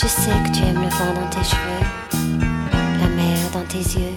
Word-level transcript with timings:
Je 0.00 0.06
sais 0.06 0.30
que 0.44 0.50
tu 0.56 0.62
aimes 0.62 0.80
le 0.80 0.88
vent 0.90 1.12
dans 1.12 1.28
tes 1.28 1.42
cheveux, 1.42 1.84
la 3.00 3.08
mer 3.08 3.36
dans 3.52 3.64
tes 3.64 3.78
yeux. 3.78 4.14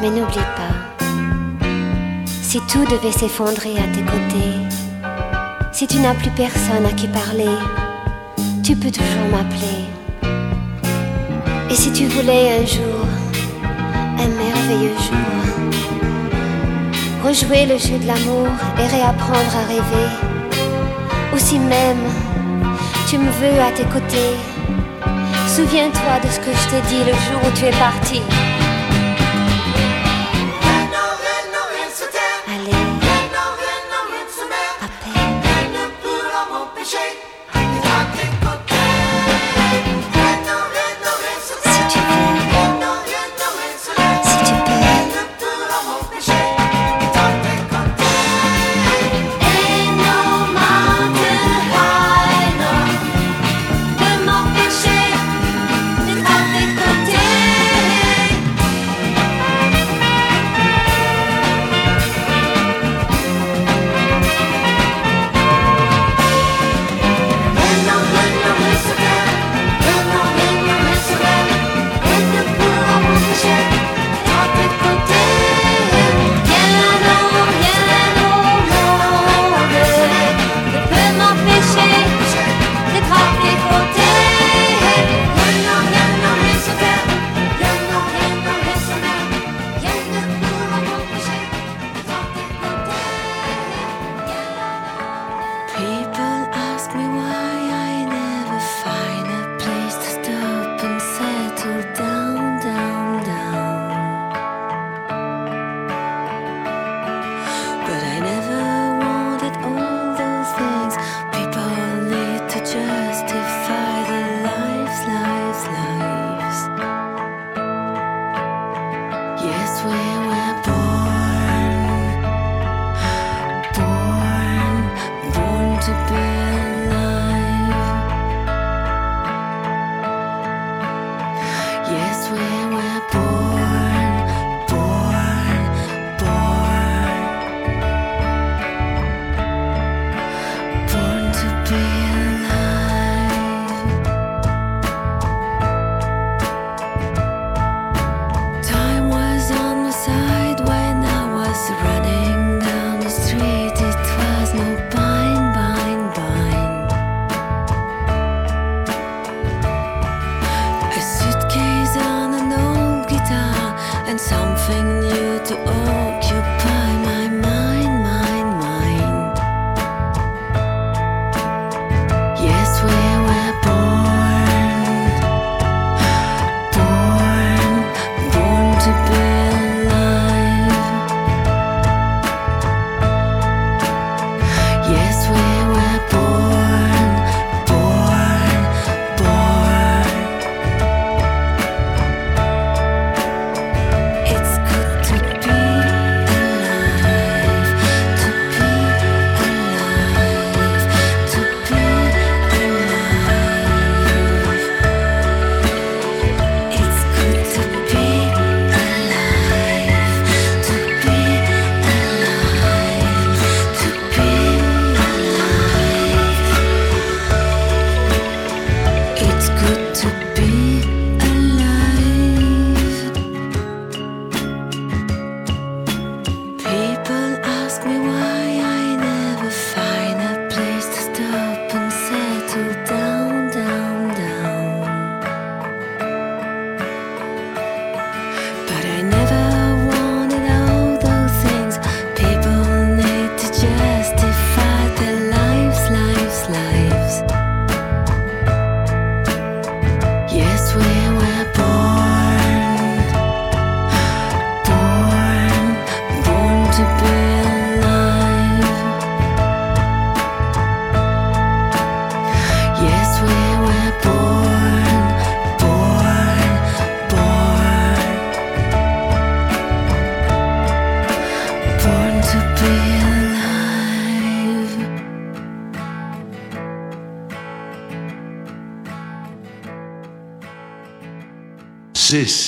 Mais 0.00 0.10
n'oublie 0.10 0.48
pas, 0.54 1.66
si 2.40 2.60
tout 2.68 2.84
devait 2.84 3.10
s'effondrer 3.10 3.76
à 3.76 3.88
tes 3.92 4.02
côtés, 4.02 4.54
si 5.72 5.88
tu 5.88 5.98
n'as 5.98 6.14
plus 6.14 6.30
personne 6.30 6.86
à 6.86 6.92
qui 6.92 7.08
parler, 7.08 7.50
tu 8.62 8.76
peux 8.76 8.92
toujours 8.92 9.28
m'appeler. 9.32 9.88
Et 11.68 11.74
si 11.74 11.90
tu 11.90 12.06
voulais 12.06 12.60
un 12.60 12.66
jour, 12.66 13.04
un 14.16 14.28
merveilleux 14.28 14.96
jour, 15.08 15.40
rejouer 17.24 17.66
le 17.66 17.78
jeu 17.78 17.98
de 17.98 18.06
l'amour 18.06 18.46
et 18.78 18.86
réapprendre 18.86 19.56
à 19.56 19.66
rêver, 19.66 20.08
ou 21.34 21.38
si 21.38 21.58
même 21.58 22.27
tu 23.10 23.16
me 23.16 23.30
veux 23.30 23.60
à 23.60 23.72
tes 23.72 23.84
côtés, 23.84 24.36
souviens-toi 25.46 26.20
de 26.22 26.28
ce 26.28 26.40
que 26.40 26.52
je 26.52 26.68
t'ai 26.68 26.80
dit 26.88 27.04
le 27.04 27.12
jour 27.12 27.40
où 27.42 27.56
tu 27.56 27.64
es 27.64 27.70
parti. 27.70 28.20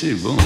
C'est 0.00 0.14
bon. 0.14 0.39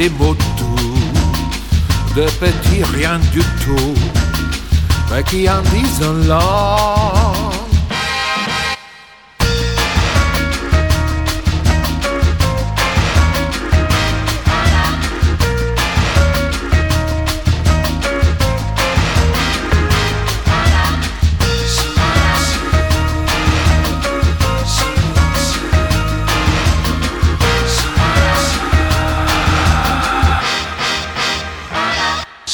Des 0.00 0.08
mots 0.08 0.34
doux, 0.56 2.16
de 2.16 2.24
petits 2.40 2.82
rien 2.94 3.18
du 3.32 3.40
tout, 3.62 3.94
mais 5.10 5.22
qui 5.24 5.46
en 5.46 5.60
disent 5.60 6.00
long. 6.26 7.29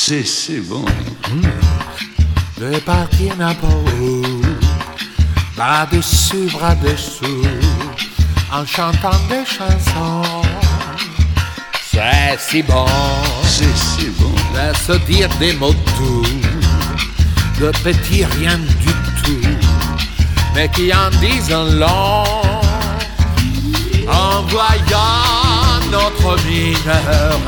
C'est 0.08 0.22
c'est 0.24 0.60
bon. 0.60 0.84
Le 2.60 2.78
parti 2.78 3.28
n'a 3.36 3.52
pas 3.54 3.66
où, 4.00 4.22
bras 5.56 5.84
dessus, 5.86 6.48
bras 6.52 6.76
dessous, 6.76 7.42
en 8.52 8.64
chantant 8.64 9.18
des 9.28 9.44
chansons. 9.44 10.42
C'est 11.90 12.38
si 12.38 12.62
bon 12.62 12.86
C'est 13.42 13.64
c'est 13.76 14.16
bon. 14.20 14.32
de 14.54 14.76
se 14.76 14.92
dire 15.06 15.28
des 15.40 15.54
mots 15.54 15.74
doux, 15.98 16.22
de 17.60 17.72
petits 17.82 18.24
rien 18.26 18.58
du 18.58 18.92
tout, 19.24 19.48
mais 20.54 20.68
qui 20.68 20.94
en 20.94 21.10
disent 21.18 21.52
un 21.52 21.64
long. 21.64 22.24
En 24.08 24.42
voyant 24.42 25.80
notre 25.90 26.36
mineur 26.44 27.40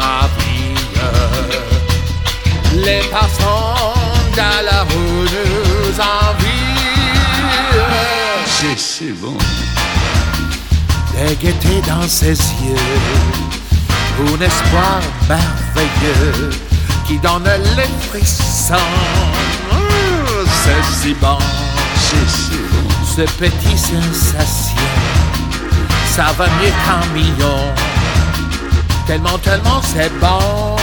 les 2.89 3.03
passants 3.09 3.93
à 4.39 4.63
la 4.63 4.83
rue 4.85 5.27
nous 5.35 6.01
envient. 6.01 7.19
C'est 8.47 8.79
c'est 8.79 9.13
bon. 9.23 9.37
Des 11.13 11.35
gaietés 11.37 11.83
dans 11.87 12.09
ses 12.09 12.39
yeux, 12.63 12.87
un 14.21 14.41
espoir 14.41 15.01
merveilleux 15.29 16.51
qui 17.07 17.19
donne 17.19 17.49
les 17.77 17.93
frissons. 18.09 18.89
C'est 20.63 20.85
si 21.01 21.15
bon, 21.15 21.39
C'est 22.05 22.29
c'est 22.37 22.67
bon. 22.73 22.89
ce 23.17 23.23
petit 23.39 23.77
sensation, 23.77 24.89
ça 26.15 26.27
va 26.39 26.47
mieux 26.59 26.73
qu'un 26.85 27.05
million. 27.13 27.61
Tellement, 29.07 29.39
tellement 29.39 29.81
c'est 29.83 30.13
bon. 30.21 30.78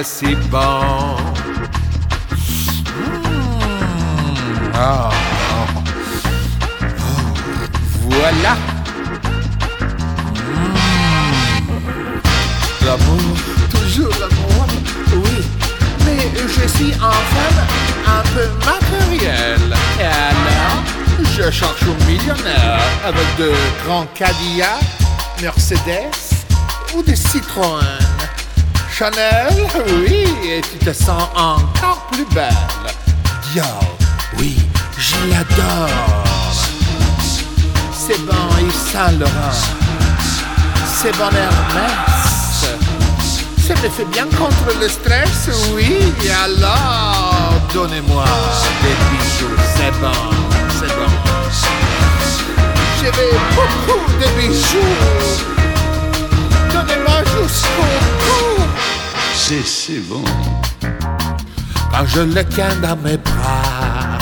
C'est 0.00 0.34
bon. 0.48 0.58
Mmh, 2.96 3.12
ah. 4.74 5.10
Voilà. 8.00 8.56
Mmh. 10.34 10.76
L'amour, 12.86 13.36
toujours 13.70 14.14
l'amour. 14.18 14.66
Oui, 15.12 15.44
mais 16.06 16.30
je 16.48 16.66
suis 16.68 16.94
en 16.94 17.12
femme 17.12 17.60
un 18.06 18.22
peu 18.34 18.48
matérielle. 18.64 19.76
Et 20.00 20.04
alors, 20.04 20.80
je 21.36 21.50
cherche 21.50 21.82
un 21.82 21.96
millionnaire 22.06 22.80
avec 23.04 23.28
de 23.38 23.52
grands 23.84 24.06
Cadillac, 24.14 24.82
Mercedes 25.42 26.46
ou 26.96 27.02
des 27.02 27.16
Citroën. 27.16 28.11
Oui, 29.04 30.28
et 30.44 30.60
tu 30.60 30.78
te 30.78 30.92
sens 30.92 31.24
encore 31.34 32.06
plus 32.12 32.24
belle. 32.26 32.54
Dior, 33.52 33.96
oui, 34.38 34.56
je 34.96 35.16
l'adore. 35.28 36.24
C'est 37.92 38.24
bon 38.24 38.32
Yves 38.60 38.92
Saint 38.92 39.10
Laurent. 39.18 39.58
C'est 40.86 41.10
bon 41.18 41.30
Hermès. 41.34 42.68
Ça 43.66 43.74
me 43.74 43.88
fait 43.88 44.04
bien 44.04 44.26
contre 44.38 44.78
le 44.80 44.88
stress, 44.88 45.50
oui. 45.74 45.98
Alors, 46.44 47.54
donnez-moi 47.74 48.24
des 48.82 48.94
bijoux, 49.10 49.56
c'est 49.74 49.90
bon, 50.00 50.30
c'est 50.78 50.94
bon. 50.94 51.10
Veux 53.02 53.38
beaucoup 53.56 54.12
de 54.12 54.28
bijoux. 54.40 54.96
Donnez-moi 56.72 57.18
jusqu'au 57.24 57.82
cou. 58.20 58.61
C'est 59.60 60.00
bon. 60.08 60.24
quand 60.80 62.06
je 62.06 62.20
le 62.22 62.42
tiens 62.46 62.74
dans 62.80 62.96
mes 62.96 63.18
bras, 63.18 64.18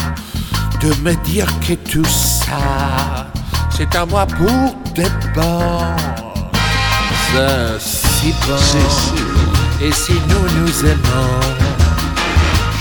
de 0.80 0.92
me 1.02 1.14
dire 1.24 1.46
que 1.60 1.74
tout 1.74 2.04
ça, 2.04 3.30
c'est 3.70 3.94
à 3.94 4.04
moi 4.06 4.26
pour 4.26 4.74
de 4.96 5.04
bon. 5.32 5.94
C'est 7.30 7.78
si 7.78 8.32
bon. 8.32 8.56
C'est 8.58 9.22
bon. 9.22 9.86
Et 9.86 9.92
si 9.92 10.14
nous 10.28 10.60
nous 10.60 10.84
aimons, 10.84 11.40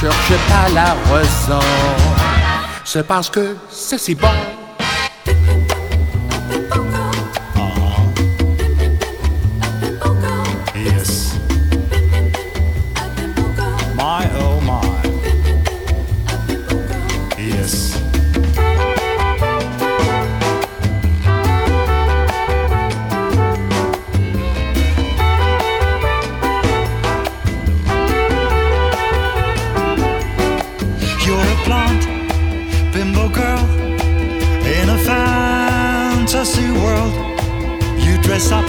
cherche 0.01 0.33
pas 0.49 0.69
la 0.73 0.95
raison. 1.13 1.65
C'est 2.83 3.05
parce 3.05 3.29
que 3.29 3.55
c'est 3.69 3.99
si 3.99 4.15
bon. 4.15 4.27
Blonde 31.69 32.03
bimbo 32.91 33.29
girl 33.29 33.63
in 34.79 34.89
a 34.89 34.97
fantasy 35.09 36.71
world. 36.81 37.13
You 38.03 38.19
dress 38.23 38.51
up 38.51 38.67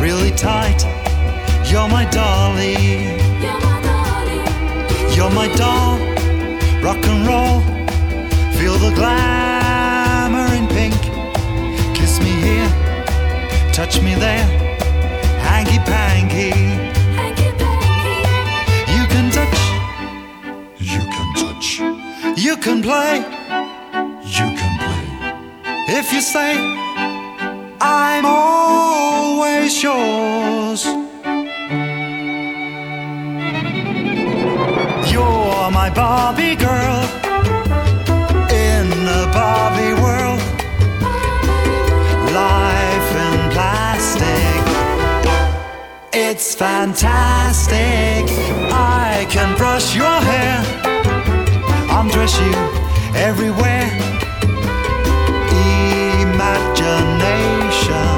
really 0.00 0.32
tight. 0.32 0.80
You're 1.70 1.88
my 1.88 2.04
dolly. 2.10 2.74
You're 5.14 5.30
my 5.30 5.48
doll. 5.54 5.98
Rock 6.82 7.02
and 7.12 7.20
roll. 7.28 7.60
Feel 8.58 8.76
the 8.86 8.92
glamour 8.98 10.48
in 10.58 10.66
pink. 10.66 11.00
Kiss 11.96 12.18
me 12.18 12.32
here. 12.46 12.70
Touch 13.72 14.02
me 14.02 14.16
there. 14.16 14.46
Hanky 15.46 15.78
panky. 15.90 16.93
You 22.54 22.60
can 22.60 22.82
play. 22.82 23.16
You 24.36 24.46
can 24.58 24.72
play. 24.78 25.98
if 25.98 26.12
you 26.12 26.20
say 26.20 26.54
I'm 27.80 28.24
always 28.24 29.82
yours. 29.82 30.84
You're 35.12 35.70
my 35.80 35.90
Barbie 35.92 36.54
girl 36.54 37.00
in 38.66 38.86
a 39.20 39.24
Barbie 39.34 39.94
world. 40.04 40.40
Life 42.32 43.10
in 43.26 43.50
plastic. 43.50 44.60
It's 46.12 46.54
fantastic. 46.54 48.24
I 48.72 49.26
can 49.28 49.56
brush 49.56 49.96
your 49.96 50.20
hair, 50.30 50.83
undress 51.98 52.38
you 52.40 52.52
everywhere. 53.14 53.88
Imagination, 56.26 58.16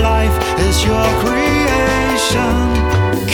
life 0.00 0.36
is 0.66 0.84
your 0.84 1.06
creation. 1.22 2.54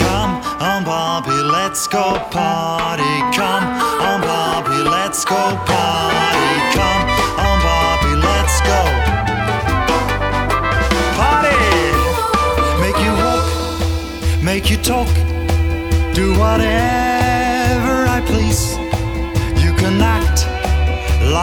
Come 0.02 0.32
on, 0.60 0.84
Barbie, 0.84 1.42
let's 1.56 1.86
go 1.86 2.18
party. 2.30 3.14
Come 3.36 3.64
on, 4.08 4.20
Barbie, 4.22 4.84
let's 4.88 5.24
go 5.24 5.42
party. 5.70 6.50
Come 6.78 7.04
on, 7.44 7.56
Barbie, 7.66 8.18
let's 8.28 8.56
go 8.70 8.80
party. 11.20 11.60
Make 12.84 12.98
you 13.04 13.12
walk, 13.22 13.46
make 14.42 14.70
you 14.70 14.78
talk, 14.78 15.08
do 16.14 16.32
whatever 16.38 17.07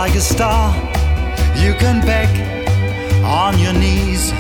like 0.01 0.15
a 0.15 0.19
star, 0.19 0.75
you 1.63 1.73
can 1.75 2.05
beg 2.05 2.29
on 3.23 3.57
your 3.57 3.71
knees. 3.71 4.33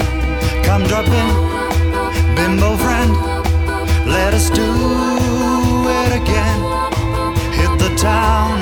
Come 0.67 0.83
drop 0.83 1.07
in, 1.21 1.29
bimbo 2.35 2.75
friend, 2.83 3.11
let 4.17 4.33
us 4.33 4.49
do 4.49 4.69
it 6.01 6.11
again. 6.21 6.59
Hit 7.57 7.71
the 7.83 7.91
town, 7.95 8.53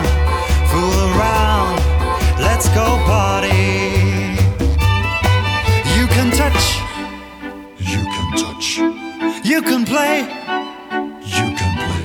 fool 0.70 0.98
around, 1.10 1.74
let's 2.48 2.68
go 2.80 2.86
party. 3.10 3.74
You 5.98 6.06
can 6.16 6.30
touch, 6.42 6.64
you 7.92 8.02
can 8.14 8.28
touch, 8.44 8.68
you 9.52 9.60
can 9.70 9.84
play, 9.94 10.16
you 11.38 11.46
can 11.60 11.72
play. 11.82 12.04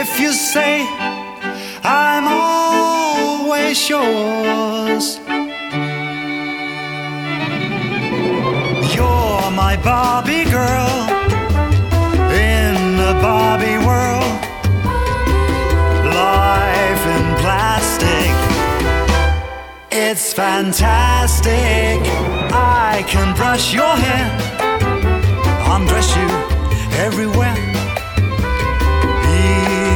If 0.00 0.20
you 0.20 0.30
say, 0.32 0.86
I'm 1.82 2.26
always 3.68 3.88
yours. 3.90 5.18
You're 8.94 9.50
my 9.50 9.76
Barbie 9.84 10.44
girl 10.44 11.08
in 12.32 12.98
a 12.98 13.12
Barbie 13.20 13.76
world. 13.86 14.40
Life 16.14 17.06
in 17.16 17.24
plastic. 17.42 18.32
It's 19.90 20.32
fantastic. 20.32 22.00
I 22.50 23.04
can 23.06 23.34
brush 23.36 23.74
your 23.74 23.96
hair, 23.96 24.30
undress 25.74 26.16
you 26.16 26.28
everywhere. 27.04 27.56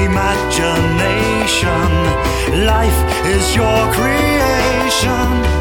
Imagination, 0.05 2.12
life 2.52 3.26
is 3.26 3.54
your 3.54 3.92
creation. 3.92 5.51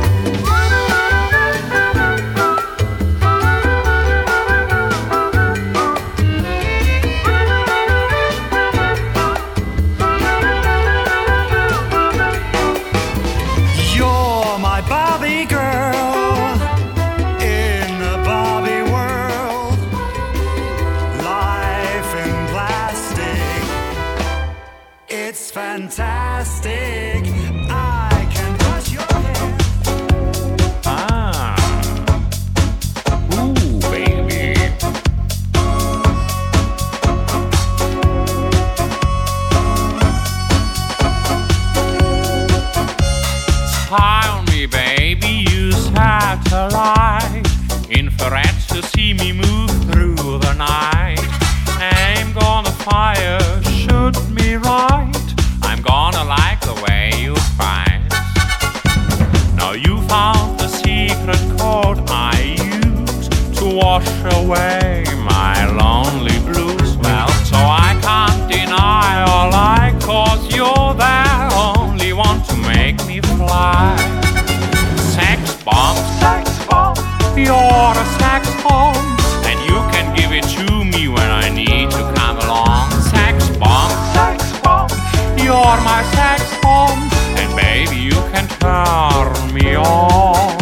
Turn 88.62 89.54
me 89.54 89.76
on. 89.76 90.58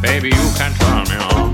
Baby 0.00 0.28
you 0.28 0.46
can 0.58 0.72
turn 0.82 1.04
me 1.10 1.16
on. 1.30 1.52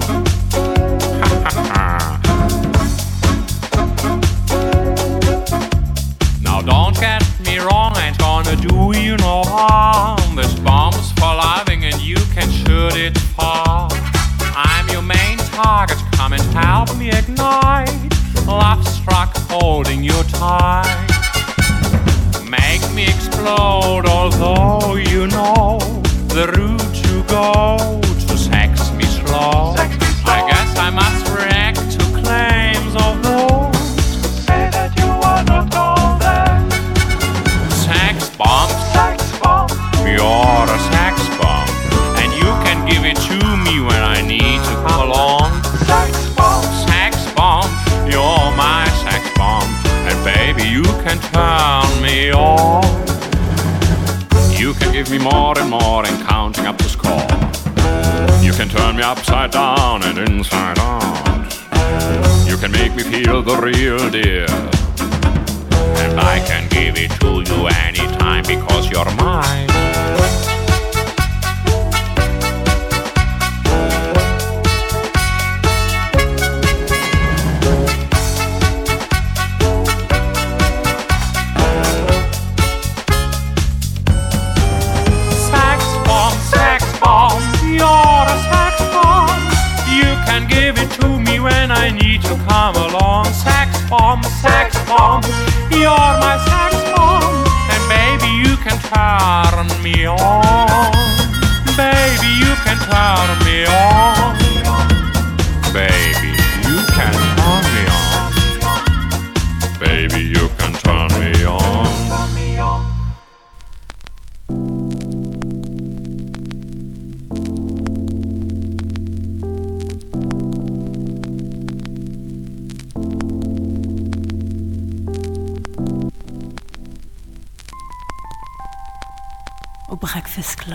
Now 6.43 6.61
don't 6.61 6.95
get 7.01 7.23
me 7.47 7.59
wrong, 7.59 7.97
ain't 7.97 8.19
gonna 8.19 8.57
do 8.57 8.93
you 8.95 9.17
no 9.17 9.43
harm. 9.47 10.37
This 10.37 10.55
bomb's 10.61 11.13
for 11.13 11.35
loving 11.45 11.85
and 11.85 11.99
you 12.01 12.17
can 12.35 12.51
shoot 12.51 12.97
it 12.97 13.17
far. 13.37 13.89
I'm 14.55 14.87
your 14.91 15.03
main 15.03 15.39
target, 15.39 15.99
come 16.13 16.35
and 16.35 16.43
help 16.53 16.95
me 16.97 17.11
ignite. 17.11 17.91
Love 18.47 18.87
struck 18.87 19.35
holding 19.49 20.05
you 20.05 20.23
tight. 20.25 21.00
Make 23.41 23.49
although 24.07 24.97
you 24.97 25.27
know 25.27 25.79
the 26.29 26.47
route 26.55 26.95
to 27.03 27.23
go 27.25 28.00
me 55.11 55.19
more 55.19 55.59
and 55.59 55.69
more 55.69 56.07
and 56.07 56.27
counting 56.27 56.67
up 56.67 56.79
the 56.79 56.85
score. 56.85 57.27
You 58.45 58.53
can 58.53 58.69
turn 58.69 58.97
me 58.97 59.03
upside 59.03 59.51
down 59.51 60.05
and 60.05 60.19
inside 60.19 60.79
out. 60.79 62.49
You 62.49 62.57
can 62.57 62.71
make 62.71 62.95
me 62.95 63.03
feel 63.03 63.43
the 63.43 63.57
real 63.57 64.09
deal. 64.11 64.49
And 66.03 66.21
I 66.21 66.39
can 66.47 66.69
give 66.69 66.97
it 66.97 67.11
to 67.21 67.43
you 67.43 67.67
anytime 67.67 68.45
because 68.47 68.89
you're 68.89 69.11
mine. 69.17 69.90
You're 95.91 96.19
my 96.21 96.39
sax 96.47 96.77
bomb, 96.95 97.43
and 97.75 97.85
baby, 97.91 98.31
you 98.45 98.57
can 98.59 98.79
turn 98.91 99.67
me 99.83 100.07
on. 100.07 100.93
Baby, 101.77 102.31
you 102.39 102.55
can 102.63 102.79
turn 102.87 103.45
me 103.45 103.67
on. 103.67 104.50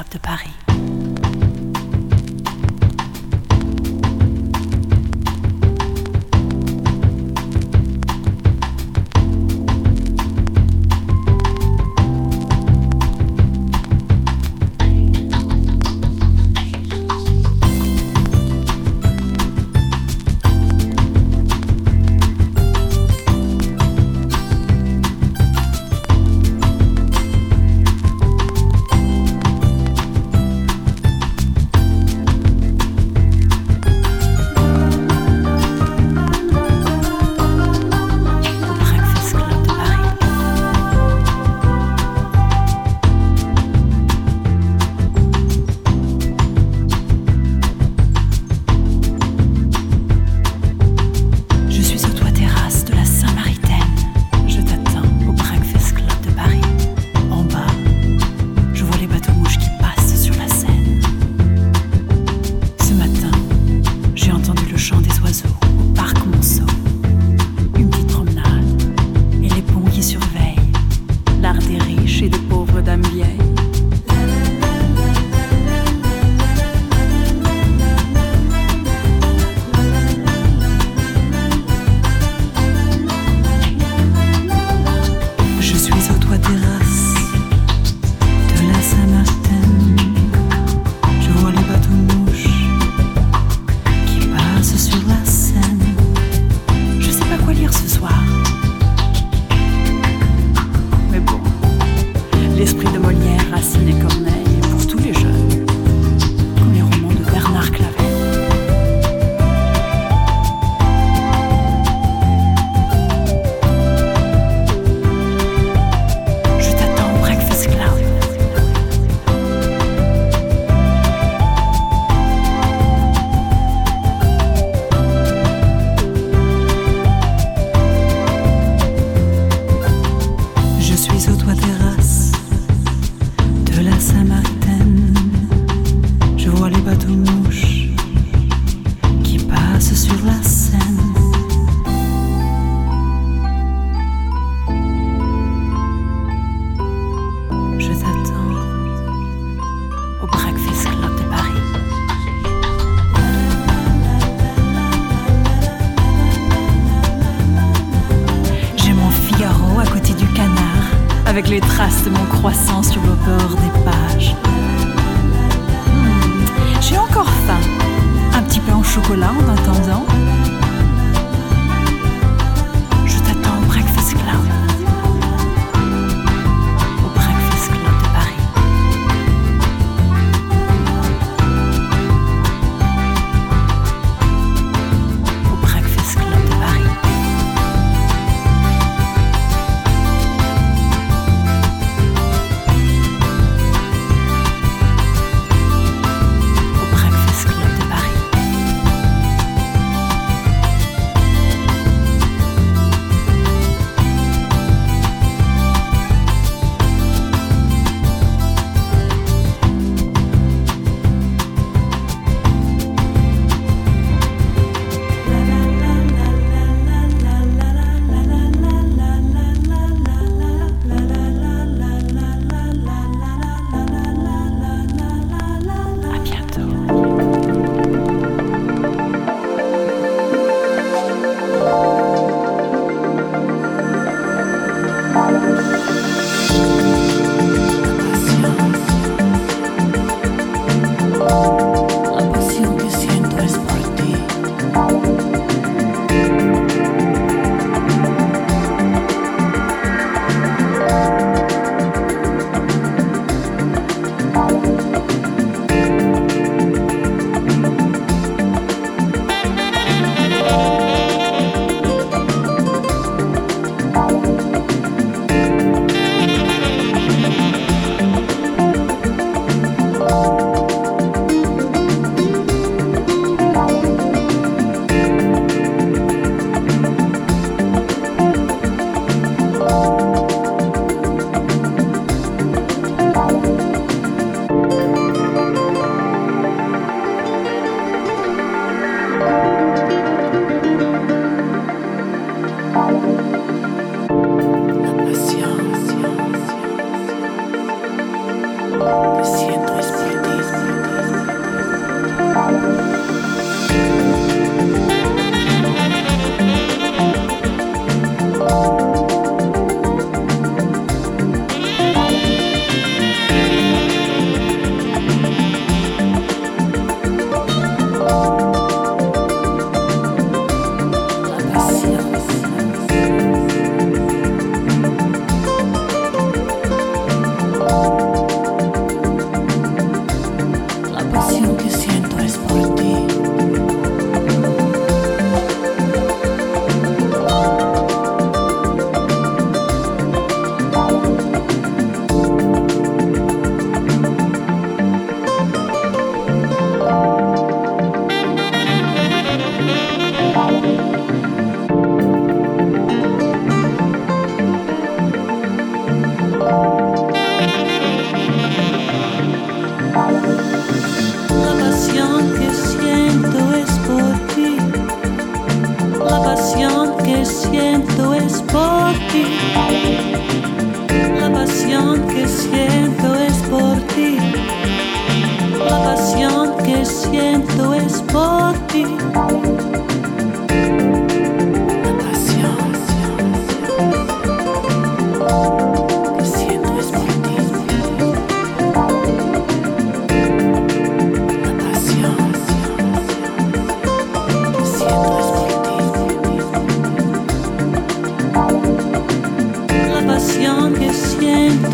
De 0.03 0.19
Paris. 0.19 0.64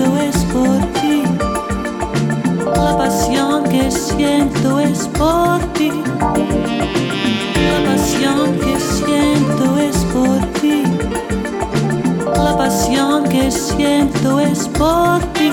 siento 0.02 0.18
es 0.18 0.38
por 0.46 0.80
ti. 0.94 1.24
La 2.76 2.98
pasión 2.98 3.64
que 3.66 3.92
siento 3.92 4.80
es 4.80 5.08
por 5.10 5.60
ti. 5.74 5.92
La 7.72 7.92
pasión 7.92 8.58
que 8.60 8.80
siento 8.80 9.78
es 9.78 9.98
por 10.06 10.40
ti. 10.60 10.84
La 12.36 12.58
pasión 12.58 13.24
que 13.26 13.52
siento 13.52 14.40
es 14.40 14.68
por 14.70 15.20
ti. 15.34 15.52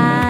Funeral 0.00 0.29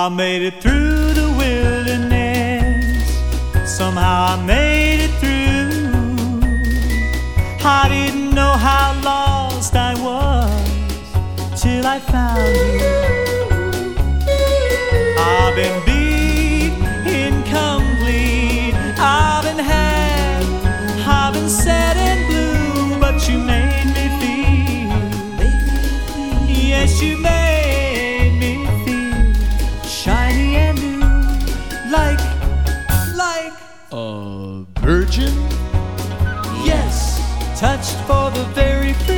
I 0.00 0.08
made 0.08 0.42
it 0.42 0.62
through 0.62 1.12
the 1.12 1.28
wilderness. 1.36 3.02
Somehow 3.66 4.26
I 4.34 4.36
made 4.46 5.00
it 5.00 5.10
through. 5.18 6.40
I 7.64 7.88
didn't 7.88 8.30
know 8.32 8.52
how 8.52 8.94
lost 9.02 9.74
I 9.74 9.94
was 10.00 11.60
till 11.60 11.84
I 11.84 11.98
found 11.98 12.54
you. 12.74 12.80
I've 15.18 15.56
been 15.56 15.82
beat, 15.84 16.74
incomplete. 17.24 18.74
I've 18.98 19.42
been 19.42 19.58
had, 19.58 20.44
I've 21.08 21.34
been 21.34 21.48
sad 21.48 21.96
and 21.96 22.20
blue, 22.28 23.00
but 23.00 23.28
you 23.28 23.38
made 23.38 23.88
me 23.96 24.06
feel. 24.20 24.92
Yes, 26.46 27.02
you 27.02 27.16
made 27.18 27.47
touched 37.58 37.96
for 38.06 38.30
the 38.30 38.44
very 38.54 38.92
first 38.92 39.17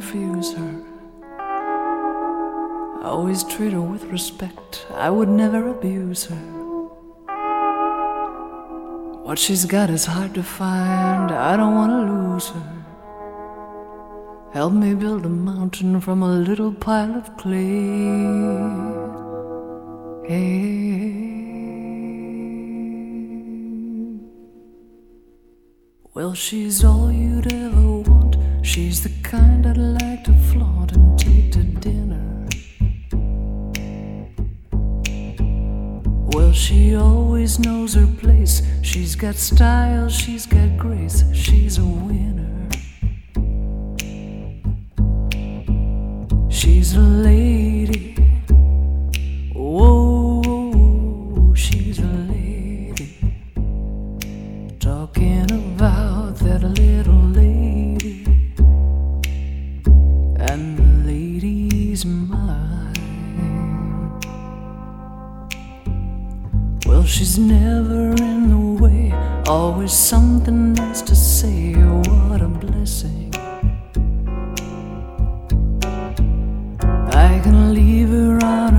refuse 0.00 0.54
her. 0.54 0.74
I 3.02 3.06
always 3.16 3.44
treat 3.44 3.74
her 3.74 3.82
with 3.82 4.04
respect, 4.04 4.86
I 4.94 5.10
would 5.10 5.28
never 5.28 5.68
abuse 5.68 6.24
her. 6.24 6.46
What 9.26 9.38
she's 9.38 9.66
got 9.66 9.90
is 9.90 10.06
hard 10.06 10.32
to 10.36 10.42
find, 10.42 11.30
I 11.30 11.54
don't 11.58 11.74
want 11.74 11.92
to 11.92 12.02
lose 12.12 12.48
her. 12.48 12.70
Help 14.54 14.72
me 14.72 14.94
build 14.94 15.26
a 15.26 15.28
mountain 15.28 16.00
from 16.00 16.22
a 16.22 16.32
little 16.48 16.72
pile 16.72 17.14
of 17.14 17.36
clay. 17.36 18.08
Hey. 20.30 21.10
Well, 26.14 26.32
she's 26.32 26.82
all 26.84 27.12
you'd 27.12 27.52
ever. 27.52 27.69
She's 28.72 29.02
the 29.02 29.10
kind 29.24 29.66
I'd 29.66 29.76
like 29.76 30.22
to 30.26 30.32
flaunt 30.32 30.92
and 30.92 31.18
take 31.18 31.50
to 31.54 31.64
dinner. 31.64 32.46
Well, 36.32 36.52
she 36.52 36.94
always 36.94 37.58
knows 37.58 37.94
her 37.94 38.06
place. 38.06 38.62
She's 38.82 39.16
got 39.16 39.34
style, 39.34 40.08
she's 40.08 40.46
got 40.46 40.78
grace, 40.78 41.24
she's 41.34 41.78
a 41.78 41.84
winner. 41.84 42.68
She's 46.48 46.94
a 46.94 47.00
lady. 47.00 48.14
Whoa, 49.52 50.44
she's 51.56 51.98
a 51.98 52.06
lady. 52.06 53.16
Talking 54.78 55.69
she's 67.20 67.38
never 67.38 68.14
in 68.22 68.48
the 68.48 68.82
way. 68.82 69.12
Always 69.46 69.92
something 69.92 70.72
nice 70.72 71.02
to 71.02 71.14
say. 71.14 71.74
What 71.74 72.40
a 72.40 72.48
blessing. 72.48 73.30
I 77.26 77.38
can 77.44 77.74
leave 77.74 78.08
her 78.08 78.42
on 78.42 78.69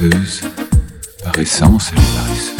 Par 0.00 1.38
essence, 1.38 1.92
elle 1.92 1.98
est 1.98 2.14
paresseuse. 2.16 2.56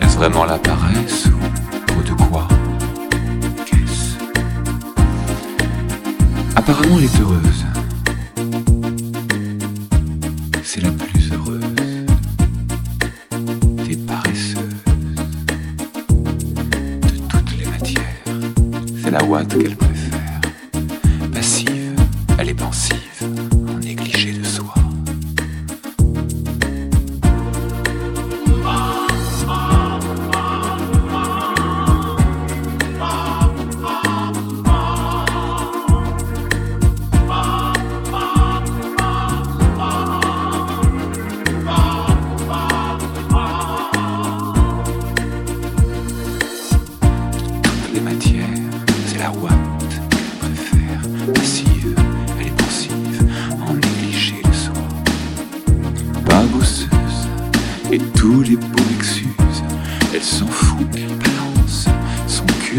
Est-ce 0.00 0.16
vraiment 0.16 0.44
la 0.44 0.56
paresse 0.56 1.26
ou 1.26 2.02
de 2.02 2.12
quoi? 2.12 2.46
Apparemment, 6.54 6.98
elle 6.98 7.04
est 7.06 7.20
heureuse. 7.20 7.64
C'est 10.62 10.82
la 10.82 10.92
plus 10.92 11.32
heureuse 11.32 11.64
des 13.84 13.96
paresseuses 13.96 14.84
de 17.02 17.16
toutes 17.28 17.58
les 17.58 17.66
matières. 17.66 18.04
C'est 19.02 19.10
la 19.10 19.24
ouate 19.24 19.48
qu'elle 19.48 19.74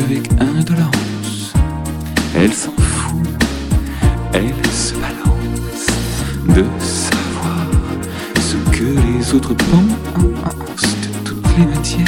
avec 0.10 0.32
indolence. 0.42 1.54
Elle 2.36 2.54
s'en 2.54 2.72
fout, 2.72 3.22
elle 4.34 4.54
se 4.72 4.94
balance 4.96 5.88
de 6.48 6.66
savoir 6.80 7.68
ce 8.40 8.56
que 8.76 8.86
les 8.86 9.34
autres 9.36 9.54
pensent 9.54 10.96
de 11.04 11.20
toutes 11.24 11.46
les 11.58 11.66
matières. 11.66 12.06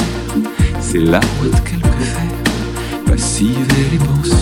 C'est 0.80 1.00
la 1.00 1.20
route 1.20 1.64
qu'elle 1.64 1.80
préfère, 1.80 3.04
passive 3.06 3.68
elle 3.70 3.96
est 3.96 4.04
pensée. 4.04 4.41